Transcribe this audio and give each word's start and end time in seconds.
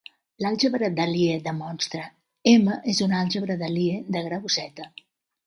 L'àlgebra 0.43 0.87
de 0.99 1.03
Lie 1.09 1.35
de 1.47 1.53
monstre 1.57 2.01
"m" 2.53 2.79
és 2.95 3.03
una 3.09 3.21
àlgebra 3.27 3.59
de 3.61 3.71
Lie 3.75 4.01
de 4.17 4.27
grau 4.31 4.51
"z". 4.59 4.91